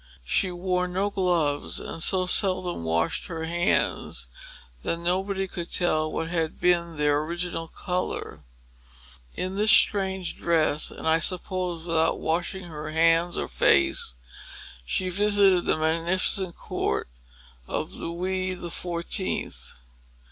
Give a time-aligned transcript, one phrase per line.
[0.25, 4.29] She wore no gloves, and so seldom washed her hands
[4.81, 8.43] that nobody could tell what had been their original color.
[9.35, 14.15] In this strange dress, and, I suppose, without washing her hands or face,
[14.87, 17.07] she visited the magnificent court
[17.67, 19.79] of Louis the Fourteenth.